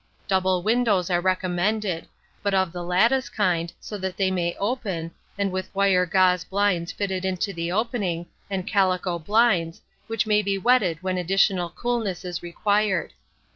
[0.27, 2.07] Double windows are recommended,
[2.41, 6.91] but of the lattice kind, so that they may open, and with wire gauze blinds
[6.91, 12.41] fitted into the opening, and calico blinds, which may be wetted when additional coolness is
[12.41, 13.13] required.